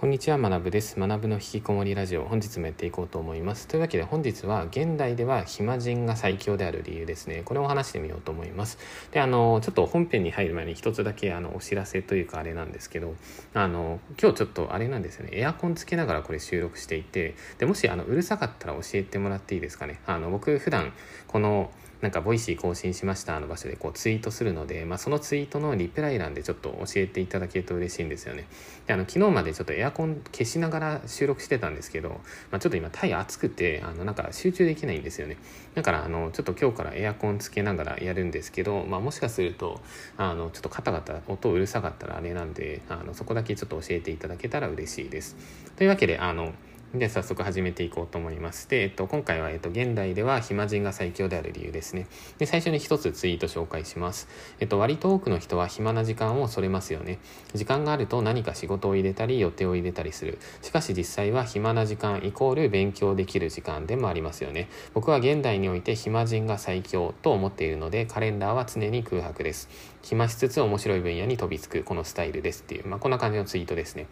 [0.00, 0.98] こんにちは、学部です。
[0.98, 3.68] 学部の引きこもりラジオ、本日もやっていこうと思います。
[3.68, 7.42] というわけで本日は、現代では暇人が最強である理由ですね。
[7.44, 8.78] これを話してみようと思います。
[9.12, 13.14] で、あの、ちょっと本編に入る前に一つだけあのお知らせというかあれなんですけど、
[13.52, 20.00] あの、今日ちょっとあれなんですよね、エアコンつけながらこれ収録していて、で、もしあの、うるさかったら教えてもらっていいですかね。
[20.06, 20.94] あの、僕普段、
[21.26, 21.70] この、
[22.00, 28.46] なんか Voicy 更新しましたの場所でこうツイートするので、まあ、そのツイートのリプライ欄でちょっと教えていただけると嬉しいんですよね。
[28.86, 32.08] であの昨日までちょっとエアコン消しながら収録してたんですけど、
[32.50, 35.36] まあ、ちょっと今タイ暑くてあのなんか集中できないんですよね。
[35.74, 39.80] だからあのちょっと今日からエアコンつけながらやるんですけど、まあ、もしかすると
[40.16, 45.36] あのちょっとカタカタ音うるさかったらあれなんであのそこだけちょっと教えていただけたら嬉しいです。
[45.76, 46.54] というわけであの
[46.94, 48.68] で早速始めていこうと思います。
[48.68, 52.08] で、えっと、今回は、えっと、現代では暇人が最強である理由ですね。
[52.38, 54.26] で、最初に一つツイート紹介します。
[54.58, 57.20] えっと、割と多くの人は暇な時間をそれますよね。
[57.54, 60.38] 時間があると何か仕事を入れたり予定を入れたりする。
[60.62, 64.68] しかし実際は暇な時間イコール勉強できる時間でもありますよね。
[64.92, 69.68] 僕は現代において暇人が最強と思っているので、カレンダーは常に空白です。
[70.02, 74.08] 暇しつつ面白い分野に飛びつくこのスタイルですっていう、まあ、こんな感じのツイートですね。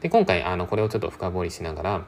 [0.00, 2.06] で、今回、あの、これをちょっと深掘りしながら、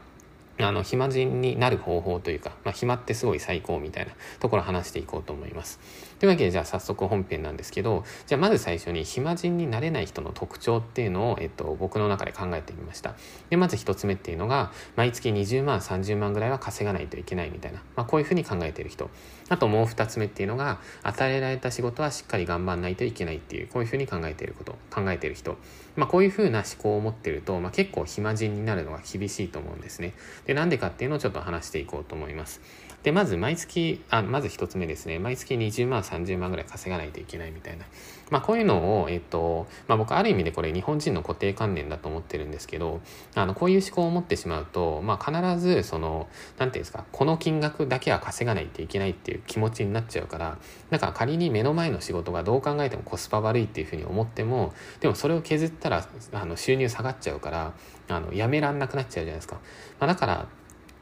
[0.60, 5.80] あの、暇人になる方法というか、まあ、暇ってすごい最高みたいなところ話していこうと思います。
[6.20, 13.14] というわけで、じゃあ早速本編なんですけど、じゃあまず最初に暇人になれない人の特徴っていうのを、えっと、僕の中で考えてみました。
[13.50, 19.10] で、まず一つ目っていうのが、毎月20万、30万ぐらいは稼がないといけないみたいな、まあ、こういうふうに考えてる人。
[19.48, 25.56] あともう二つ目っていうのが、与えられた仕事はしっかり頑張んないといけないっていう、こういうふうに考えていること、考えてる人。
[25.96, 30.12] まあ、こういうふうな思考を持ってると、まあ、結構暇人になるのが厳しいと思うんですね。
[30.46, 32.60] で、なんでかっていうのをちょっと話していこうと思います。
[33.04, 35.18] で、まず毎月、あ、まず一つ目ですね。
[35.18, 37.84] 毎月20万、30万ぐらい稼がないといけないみたいな。
[38.30, 43.02] まあこういうのを、えっと、まあ僕ある意味でこれ日本人の固定観念だと思ってるんですけど、
[43.34, 50.56] あの、こういう思考を持ってしまうと、まあ必ずその、なんていうんですか、この金額だけは稼がないといけないっていう気持ちになっちゃうから、
[50.88, 57.74] だから仮に目の前の仕事がどう考えてもコスパ悪いっていうふうに思っても、でもそれを削ったら、あの、収入下がっちゃうから、
[58.08, 59.56] あの、やめらんなくなっちゃうじゃないですか。
[60.00, 60.46] まあだから、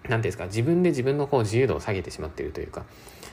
[0.09, 2.85] 何ですか自分で自分のこう自由度を下げてしまっているというか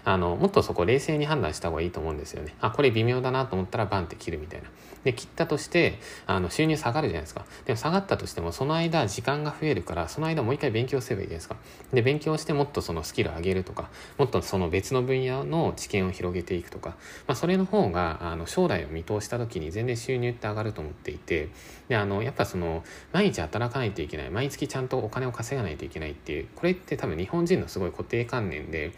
[0.05, 2.55] あのもっとそこ冷静に判断した方がいいと思うんですよね。
[2.61, 4.69] あこれ微妙だなと思ったらバンって切るみたいな。
[5.03, 5.97] で切ったとして
[6.27, 7.45] あの収入下がるじゃないですか。
[7.65, 11.55] でも下がったとしてもその間時間が増えるからその間もう一回勉強すればいいじゃないですか。
[11.93, 16.91] で勉強してもっとそのスキル上げるとかもっとその別の分野の知見を広げていくとか、
[17.27, 21.49] まあ、それの方があの将来を見通した時に全然収入って上がると思っていて
[21.87, 28.91] であのやっぱその毎日働かないといけない毎月ちゃんとお金を稼がないといけないっていうこれって多分日本人のすごい固定観念で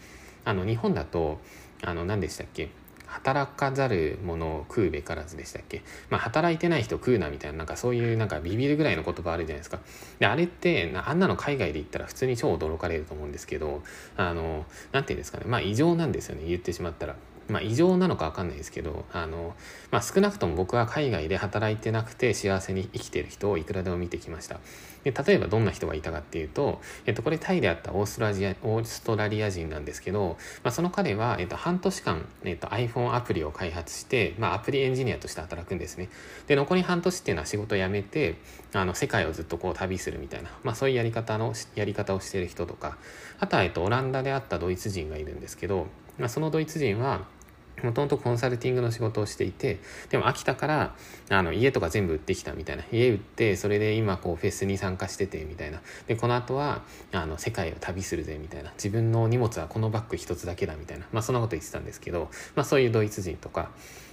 [0.44, 1.40] あの日本だと
[1.82, 2.70] あの何でしたっけ？
[3.06, 5.82] 働かざる者を食うべからずでしたっけ？
[6.08, 9.80] まあ働いてない人食うなみたいななんかそういうなんかビビるぐらいの言葉あるじゃないですか。
[10.18, 13.82] であれってあんなの海外で言ったら普通に超驚かれると思うんですけど
[14.16, 15.44] あの何て言うんですかね。
[15.46, 16.44] まあ異常なんですよね。
[16.46, 17.16] 言ってしまったら。
[17.48, 19.54] まあ異常なのかわかんないですけど、あの、
[19.90, 24.60] まあ少なくとも僕は海外で働いてなくて幸せに生きてる人をいくらでも見てきました。
[25.04, 36.08] で、例えばどんな人がいたかっていうと、えっと、これタイであったオーストラリア、オーストラリア人なんですけど、まあその彼は、えっと、半年間、えっと、iPhone アプリを開発して、まあアプリエンジニアとして働くんですね。
[36.46, 38.36] で、残り半年っていうのは仕事辞めて、
[38.72, 42.96] あの、世界をずっとこう旅するみたいな、まあそういうやり方の、やり方をしてる人とか、
[43.40, 45.88] あとは、えっと、オランダであったドイツ人がいるんですけど、
[46.18, 47.26] まあ、そのドイツ人は、
[47.82, 49.80] もともとコンサルティングの仕事をしていて、
[50.10, 50.94] でも秋田から、
[51.30, 52.84] あの、家とか全部売ってきたみたいな。
[52.92, 55.80] 家売って、それで今こうフェスに参加してて、みたいな。
[56.06, 58.70] で、この後は、あの、世界を旅するぜ、みたいな。
[58.72, 61.06] 自分の荷物はこのバッグ一つだけだ、みたいな。
[61.12, 63.70] まあ、そんなこと言ってたんですけど、まあ、そういうドイツ人とか、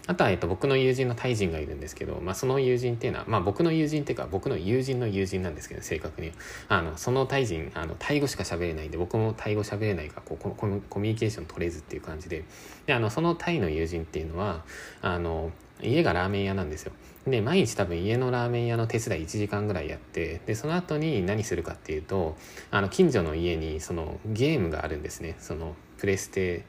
[0.09, 6.31] あとは、えっと、僕の友人のタイ人がいるんですけど、まあ、その友人っていうのは、まあ、僕の友人っていうか、僕の友人の友人なんですけど、正確に。
[6.67, 12.43] あの、そのタイ人、あの、タイ語しか喋れないんで、僕もタイ語喋れないから、こうコミュニケーション取れずっていう感じで、
[12.87, 14.65] で、あの、そのタイの友人っていうのは、
[15.03, 16.91] あの、家がラーメン屋なんですよ。
[17.27, 22.35] で、毎日多分家のラーメン屋の手伝い1時間ぐらいやって、で、その後に何するかっていうと、
[22.71, 25.35] あの、近所の家にそのゲームがあるんですね。
[25.37, 26.65] その、プレステ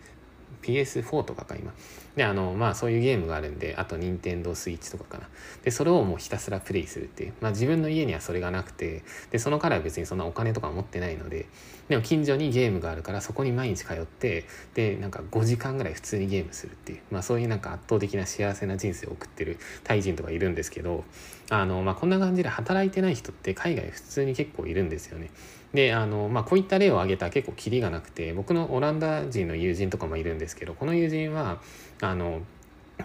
[0.62, 1.72] PS4 とかか今。
[2.20, 5.28] で、あの、まあそういうゲームがあるんで、あと任天堂スイッチとかかな。
[5.64, 7.32] で、それをもうひたすらプレイするっていう。
[7.40, 11.46] まあ自分の家にはそれがなくて、で、その彼は別にそんなお金とか持ってないので、
[11.88, 14.44] でも近所にゲームがあるからそこに毎日通って、
[14.74, 17.00] で、なんか5時間ぐらい普通にゲームするっていう。
[17.10, 21.04] まあそういうなんか圧倒的な幸せな人生を送ってるタイ人とかいるんですけど、
[21.48, 25.30] あの、まあこんな感じで働いてない人って海外普通に結構いるんですよね。
[25.74, 31.60] であの、まあ、こういった例を挙げた結構キリがなくて僕のオランダ人の友人とかもいるんですけどこの友人は
[32.00, 32.40] あの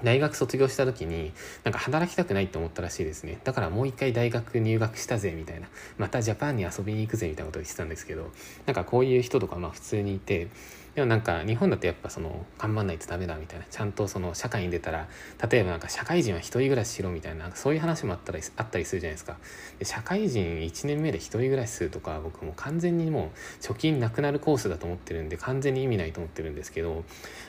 [0.04, 1.32] 大学卒業した時に
[1.64, 3.40] なんか働きたくないって思ったらしいですね。
[3.44, 5.68] だからもう一回大学入学したぜみたいな。
[5.98, 8.32] またジャパンに遊びに行くぜみたいなことを言ってたんですけど
[8.66, 10.50] なんかこういう人とかまあ普通にいて
[10.96, 13.66] でもなんか日本だとやっぱその頑張んないとダメだみたいな。
[13.70, 15.08] ちゃんとその社会に出たら
[15.50, 19.38] 例えばなんか社会人は一人暮らししろみたいなそういう話もあったりあったりするじゃないですか。
[19.80, 27.04] で社会人1年目で一人暮らしするとか僕も完全にもう貯金なくなるコースだと思ってるんで完全に意味ないと思ってるんですけど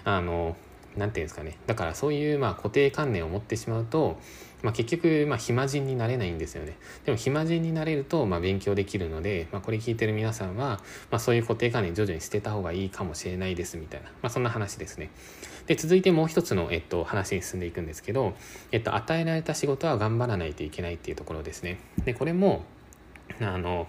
[0.04, 0.56] あの
[0.96, 1.58] 何て言うんですかね。
[1.66, 4.18] だからそういうまあ固定観念を持ってしまうと、
[4.62, 6.76] まあ、結局まあ暇人になれないんですよね。
[7.04, 15.10] でも暇人になれるとまあ勉強できるので、まあ、これ聞いてる皆さんは、まあ、そういう固定観念徐々に捨てた方がいいかもしれないですみたいな、まあ、そんな話ですね。
[15.66, 18.34] で続いてもう一つの、えっと、話に進んでいくんですけど、
[18.72, 21.78] えっと、与えられた仕事は頑張らないといけないっていうところですね。
[22.04, 22.64] でこれも
[23.40, 23.86] あの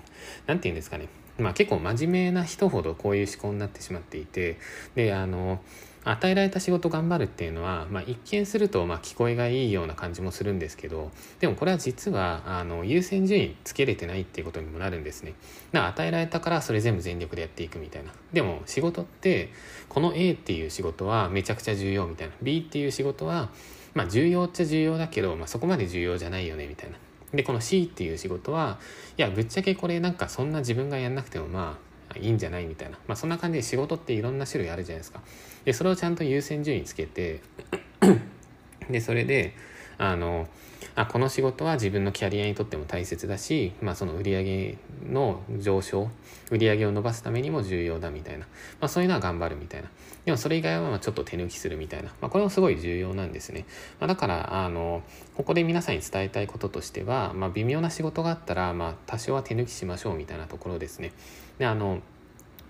[0.48, 1.08] 何て言うんですかね。
[1.38, 4.58] まあ結構真面目な人ほどこういう思考になってしまっていて
[4.96, 5.60] であの
[6.04, 15.34] 与えられた仕事頑張るっていうのは、まあ、一見するとまあ聞こえがいいような感じもするんですけどでもこれは実はあの優先順位つけれてないっていうことにもなるんですね。
[15.74, 18.12] だから与えられたからそれ全部全力でやっていくみたいな。
[18.32, 19.50] でも仕事って
[19.90, 22.34] この A っていう仕事はめちゃくちゃ重要みたいな。
[22.42, 23.50] B っていう仕事は
[23.94, 26.98] まあ重要っちゃ重要だけど、まあ、そこまで重要じゃないよねみたいな。
[27.34, 28.80] でこの C っていう仕事は
[29.18, 31.78] いやぶっちゃけこれなんかそんな自分がやんなくてもま
[32.10, 35.22] あいいんじゃないみたいな、まあ、そんな感じで仕事っていろんな種類あるじゃないですか。
[35.66, 37.42] でそれをちゃんと優先順位つけて
[38.90, 39.54] でそれで
[39.98, 40.48] あの
[40.96, 44.78] あこの仕事は自分のキャリアにとっても大切だし、まあ、その売り上げ
[45.08, 46.10] の上昇
[46.50, 48.48] 売上を伸ばすためにも重要だみたいな、
[48.80, 49.90] まあ、そういうのは頑張るみたいな。
[50.26, 53.66] でもそれ以外はまちょっと手抜きするみたいな、まあ、これもすごい重要なんですね、
[54.00, 55.02] まあ、だからあの
[55.36, 61.14] ここで皆さんに伝えたいこととしては、ま、微妙な仕事があったら、まあ、多少は手抜きしましょうみたいなところですね。
[61.60, 62.02] であの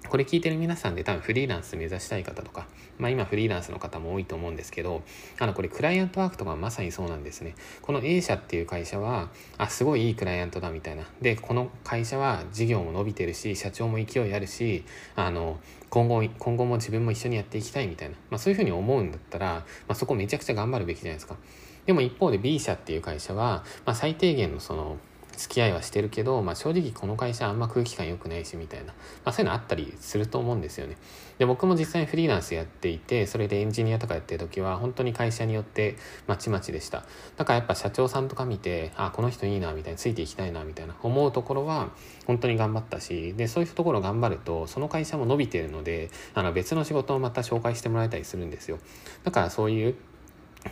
[0.09, 2.68] これ聞いてる皆さんで多分フリーランス目指したい方とか、
[2.98, 5.04] まあ今フリーランスの方も多いと思うんですけど、
[5.39, 7.56] あのこれクライアントワークとかまさにそうなんですね。
[7.81, 11.04] この A 社っていう会社は、あ、すごいいいクライアントだみたいな。
[11.21, 14.83] で、この会社は事業も伸びてるし、社長も勢いあるし、
[15.15, 15.59] あの、
[15.89, 18.15] 今後、今後も自分も一緒にやっていきたいみたいな。
[18.30, 21.38] まあそういうふうに思うんだったら、まあそこめちゃくちゃ頑張るべきじゃないですか。
[21.86, 24.98] でも一方で B 社っていう会社は、まあ最低限のその、
[25.38, 28.94] 付き合いはしてるけど、まあ、正直この会社あんま空気感良くないしみたいな、ま
[29.25, 30.98] あ、そういうのあったりすると思うんですよね。
[31.38, 35.95] で僕も実際にフリーランスやっていてそれでエンジニアとかやってる時は本当に会社によって
[36.25, 37.06] まちまちでした。
[37.38, 41.89] だからやっぱ社長さんとか見てあこの人いいなみたいなついていきたいなみたいな思うところは
[42.25, 48.80] 本当に頑張ったしでそういうところ頑張るとその会社も伸びてるのであの別の仕事をまた紹介してもらえたりするんですよ。
[49.24, 49.95] だからそういう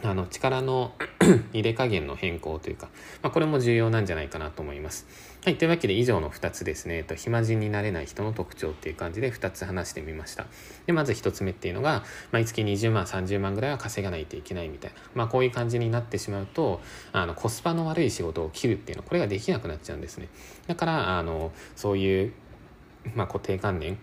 [0.03, 0.93] あの力の
[1.53, 2.89] 入れ加減の変更というか、
[3.21, 5.07] まあ、これも重要なんじゃないかなと思います。
[5.43, 10.47] はい、というわけで以上の2つですね、えっと、暇人になれない人の特徴っていう感じで2つ話してみました。
[10.87, 16.81] で、まず1つ目っていうのが、毎月20万、30万ぐらいは稼がないといけないみたいな、まあ、こういう感じになってしまうと、
[17.11, 20.29] あのコスパの悪い仕事を切るっていうのは、これができなくなっちゃうんですね。
[20.67, 22.33] だから、あのそういう、
[23.13, 23.99] まあ、固定観念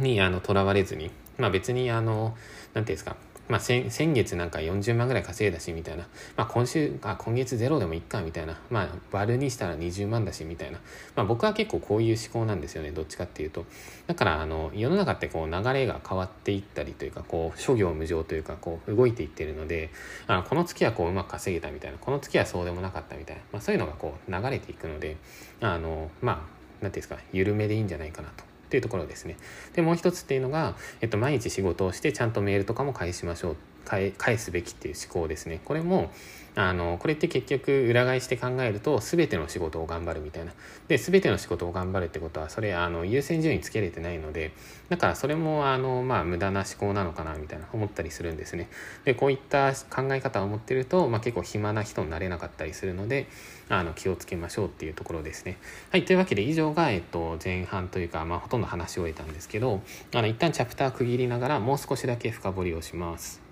[0.00, 2.36] にとらわれずに、まあ、別にあの
[2.72, 3.16] 何ていうんですか
[3.48, 6.06] まあ、先月なんか40万ぐらい稼いだしみたいな、
[6.36, 10.78] まあ、今週あ今月ゼロでもいっかみたいな、まあ、割るにしたら20万だしみたいな、
[11.14, 12.90] まあ、僕は結構こういう思考なんですよね。
[12.92, 13.66] どっちかっていうと。
[14.06, 19.90] だからあの世の中ってこう流れが変わっていったりというかこう諸行無常というかこう動いていってるので
[20.26, 21.98] あのこの月はこううまく稼げたみたいな。
[21.98, 25.16] この月はそうでもなかったみたいな、まあ、そういうのがこう流れていくので
[25.60, 26.38] あのまあ
[26.80, 28.53] 何ていうんですか緩めでいいんじゃないかなと。
[28.74, 29.36] っていうところですね。
[29.74, 33.56] で、もう一つっていうのが、えっと、毎日仕事をしてちゃんとメールとかも返しましょう。
[33.84, 35.60] 返すべきっていう思考ですね。
[35.64, 36.10] これも、
[36.56, 40.52] あのこれって結局裏返して考えると全ての仕事を頑張るみたいな。
[40.86, 44.52] で全ての仕事を頑張るってことはそれあの優先順位つけれてないので
[44.88, 48.68] だからそれもあのまあ無駄な思考なのかなみたいな思ったりするんですね。
[49.04, 53.26] でこういった考え方を持ってると、まあ、結構暇な人になれなかったりするので
[53.68, 55.56] あの気をつけましょうっていうところですね。
[55.90, 59.80] はいというわけで以上が、えっと、前半というか、まあ、ほとんど話を終えたんですけど
[60.14, 63.43] あの一旦チャプター区切りながらもう少しだけ深掘りをします。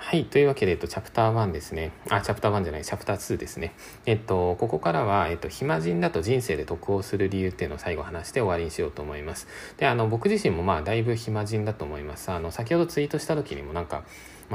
[0.00, 0.24] はい。
[0.26, 1.90] というわけで、えっと、チャプター1ですね。
[2.08, 3.74] あ、チャプター1じゃない、チャプター2ですね。
[4.06, 9.48] えっと、ここからは、えっと、暇人だと人生で得をする理由っていうのを最後話して終わりにしようと思います。
[9.76, 12.30] で、あの、僕自身もまあ、だいぶ暇人だと思います。
[12.30, 14.04] あの、先ほどツイートした時にもなんか、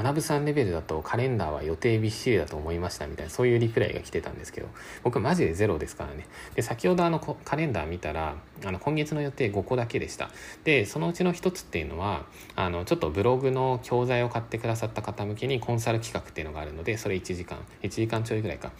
[0.01, 4.67] 学さんレベルだとカレンダーは予定びっしりだと思いましたみたいなそういうリプライが来てたんですけど
[5.03, 6.25] 僕マジでゼロですからね。
[6.55, 8.35] で先ほどあのカレンダー見たら
[8.65, 10.31] あの今月の予定5個だけでした。
[10.63, 18.71] でそのうちの1つっていうのはあのちょっとブログの教材を買ってくださった方向けにコンサル企画っていうのがあるのでそれ1時間1時間ちょいぐらいか。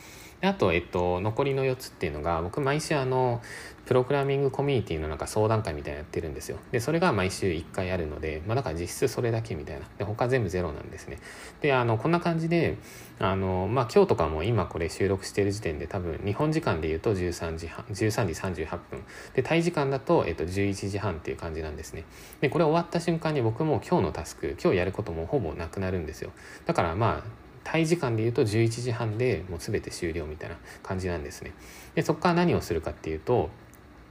[0.43, 3.41] であと、えっと、残りの4つっていうのが僕毎週あの
[3.85, 6.57] プログラミングコミュニティのなんか相談会みたいなやってるんですよ。
[6.73, 9.85] でそれが毎週1回あるので、まあ、だから実質それだけみたいな。
[9.97, 11.19] で他全部ゼロなんですね。
[11.61, 12.77] であのこんな感じで
[13.19, 19.05] あの、まあ、今日とかも今これ収録してる時点で多分日本時間で言うと13時半13時38分。
[19.35, 22.03] でタイ時間だと、えっと、11時半っていう感じなんですね。
[22.41, 26.31] でこれ終わった瞬間に僕も今日のタスク今日やることもほぼなくなるんですよ。
[26.65, 31.53] だからまあタイ時間で言うと11時半でもう全て終了みたいな感じなんですね。
[31.95, 33.49] でそこから何をするかっていうと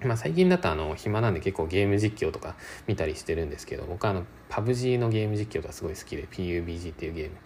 [0.07, 2.57] まあ、最近だとあの暇なんで結構ゲーム実況とか
[2.87, 7.37] 見たりしてるんですけど僕はあの PUBG のゲーム実況がすごい好きで PUBG っていうゲーム。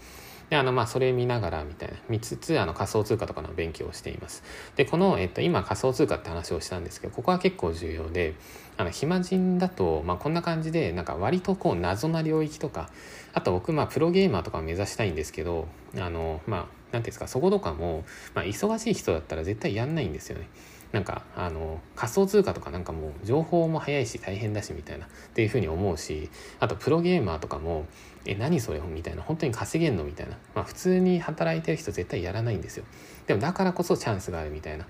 [0.50, 1.96] であのまあそれ見ながらみたいな。
[2.08, 4.44] 見つつあの仮想通貨とかの勉強をしています。
[4.76, 8.34] でこの、えっと、今仮想通貨って話をしたんですけどここは結構重要で
[8.76, 12.90] あの暇人だと、まあ、こんな感じでなんか割とこう謎な領域とか
[13.32, 15.66] あと僕まあプロゲーマーとかを目指したいんですけど
[15.98, 20.48] あのまあ何ていうんですかそことかも、まあ、忙しい人だったら絶対やんないんですよね。
[20.96, 27.84] なんかあの仮想通貨とかなんかもう情報も早いし大変だしみたいなっていうふうに思うしあとプロゲーマーとかも
[28.24, 32.84] え何それみたいな本当に稼げんのみたいな、まあ、普通に働いてる人絶対やらないんですよ。
[33.26, 34.86] でもだからこそチャンスがあるみたいな。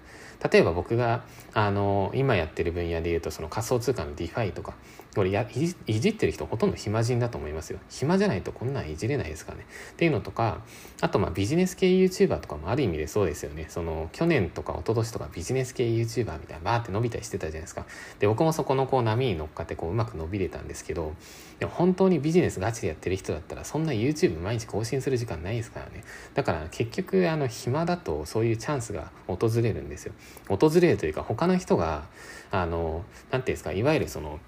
[0.49, 4.75] 例えば僕があの今やってる分野でいうとその仮想通貨の DeFi とか
[5.17, 7.79] これやいじってる人ほとんど暇人だと思いますよ。
[7.89, 9.67] 暇じゃないとこんなんいじれないですからね。
[9.93, 10.61] っていうのとか
[11.01, 13.65] あとまあビジネス系 YouTuber とかもある意味でそうですよね。
[13.71, 17.87] その去年とか一昨年とかビジネス系 YouTuber みたいなバーって伸びたりしてたじゃないですか。
[18.19, 21.15] で僕もそこのこう波に乗っかってこううまく伸びれたんですけど
[21.61, 26.05] でも本当にビジネスガチでやってる人だったらそんな YouTube 毎日更新する時間ないですからね。
[26.35, 30.13] だから結局あの暇だとそういうチャンスが訪れるんですよ。
[30.51, 32.05] 訪れるというか他の人が
[32.51, 34.41] あの何て言うんですかいわゆるその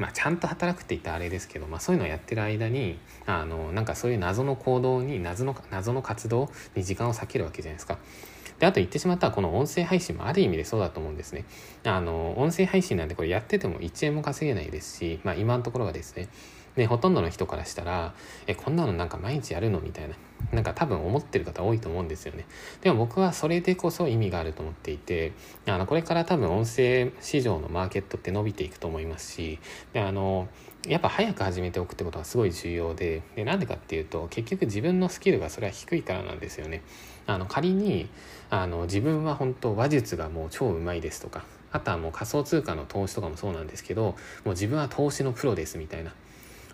[0.00, 7.98] まあ、ちゃんと働くって言ったらあれですけど、まあ、そういうのをやってる間にあのなんかそういう謎の行動に謎の謎の活動に時間を割けるわけじゃないですか。
[8.58, 11.44] であと言ってしまったらこの音声配信もある意味でそうだと思うんですね。
[11.84, 16.28] あの音声配信なんでこれやってても1円も稼げないですし、まあ、今のところはですね
[16.76, 18.14] でほとんどの人からしたら
[18.46, 19.80] えこんなのなんか毎日やるの？
[19.80, 20.14] みたいな。
[20.52, 22.46] なんか多分思ってる方多いと思うんですよね。
[22.80, 25.32] でも僕はそれでこそ意味があると思っていて
[25.66, 29.58] あのこれから多分音声市場のマーケットって伸びていくと思いますし
[29.92, 30.48] であの
[30.88, 36.82] やっぱ早く始めておくってことはすごい重要ででなんでかっていうと結局自分のスキルがそれは低いからなんですよね。
[37.26, 38.08] あの仮に
[38.48, 46.14] あの自分は本当話術がもう超うまいですとかあとはもう仮想通貨の投資とかもそうなんですけどもう自分は投資のプロですみたいな。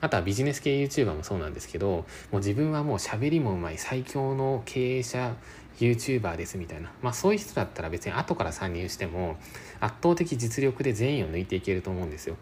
[0.01, 5.35] あとはビジネス系 YouTuber もそうなんですけどもう自分はもう喋りもうまい最強の経営者
[5.79, 9.37] YouTuber ですみたいな、まあ、そういう人だったら別に後から参入しても
[9.81, 12.37] 圧倒的実力で全員を抜いていけると思うんですよ。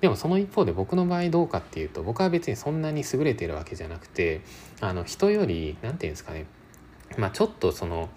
[0.00, 4.42] でもその一方で僕の場合どうかっていうと僕は別にそんなに優れてるわけじゃなくて
[4.80, 6.46] あの人より何て言うんですかね。
[7.16, 8.10] まあちょっとその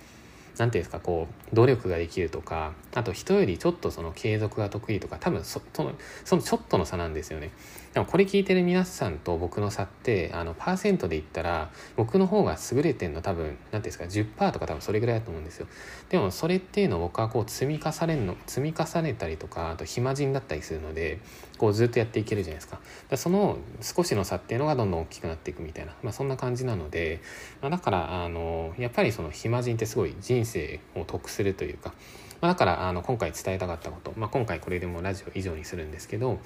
[0.57, 5.93] 何ていうんですかこう努力ができるとかあと人よりちょっとその継続が得意とか多分その
[6.25, 7.51] そのちょっとの差なんですよね。
[7.93, 15.67] でもこれ聞いてる皆さんと僕の差ってあのパーセントで言ったら僕の方が優れてるの多分何ていうんですか10%とか多分それぐらいだと思うんですよ。
[16.09, 21.19] でもそれっていうのを僕はこう積み重ねるの積み重ねたりとかあと暇人だったりするので
[21.57, 22.79] こうずっとやっていけるじゃないですか。
[23.09, 27.21] だその少しの差っていうのがどんどん大きくなっていくみたいな、まあ、そんな感じなので、
[27.61, 31.93] まあ、だからあのやっぱりその暇人ってすごい人生を得するというか
[32.41, 36.39] まあ、だからあの今回伝えたかったこと、まあ、今回これでもラジオ以上にするんですけど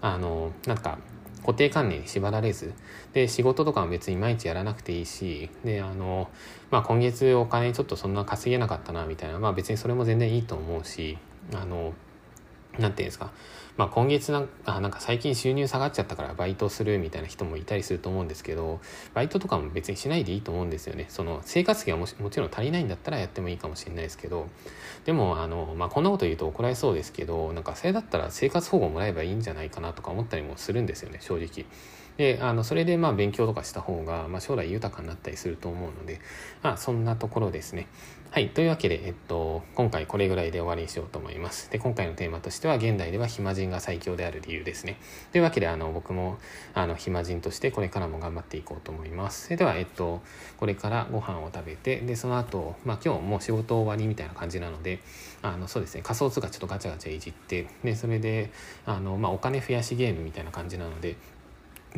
[0.00, 0.89] あのなんか
[1.40, 2.72] 固定観念に縛られず
[3.12, 6.28] で仕事とかも別に毎日やらなくていいしであの、
[6.70, 11.18] まあ、今月お金ちょっとそんな稼げなかったなみたいな、まあ、別にそれも全然いいと思うし
[11.54, 11.92] あの
[12.78, 13.32] なんていうんですか
[13.76, 18.80] まあ、今月なんあなんか最近収入下がっちゃったからバイトするみたいな人もいたりすると思うんですけど
[19.14, 24.48] バイトとかも別にしないでいいと思うんですよねその生活費がももちろん足りないんだったらやってもいいかもしれないですけど
[25.04, 31.66] でもあの、まあ、こんなこと言うと怒られそうですけどなんかそれだったら生活保護もらえばいいんじゃないかなとか思ったりもするんですよね正直。
[32.16, 36.20] であのそれでまあ勉強とかした方が、まあ、将来豊かになったりすると思うので、
[36.62, 37.86] まあ、そんなところですね。
[38.32, 38.50] はい。
[38.50, 41.68] というわけで、えっと、今回これぐらいで終わりにしようと思います。
[41.72, 45.00] で、今回のテーマとしては、現代では暇人が最強である理由ですね。
[45.32, 46.38] というわけで、あの、僕も、
[46.72, 49.46] あの、暇人としてこれからも頑張っていこうと思います。
[49.46, 50.22] それでは、えっと、
[50.58, 55.00] これからご飯を食べて、で、その後、まあ、今日もう仕事終わりみたいな感じなので、
[55.42, 58.52] あの、そうですね、仮想通貨ちょっとガチャガチャいじって、で、それで、
[58.86, 61.16] あの、まあ、お金増やしゲームみたいな感じなので、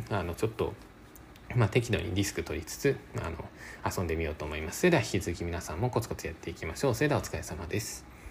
[0.08, 0.72] あの、ちょっと、
[1.56, 3.44] まあ、適度にリスク取りつつあの
[3.84, 4.80] 遊んでみようと思います。
[4.80, 6.94] それでは引き続き皆さんもコツコツやっていきましょう。
[6.94, 8.11] それではお疲れ様です。